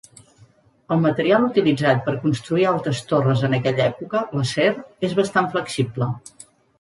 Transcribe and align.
El 0.93 1.01
material 1.01 1.43
utilitzat 1.47 1.99
per 2.07 2.13
construir 2.23 2.65
altes 2.69 3.01
torres 3.11 3.43
en 3.49 3.53
aquella 3.57 3.85
època, 3.91 4.23
l'acer, 4.39 4.65
és 5.09 5.15
bastant 5.21 5.51
flexible. 5.57 6.09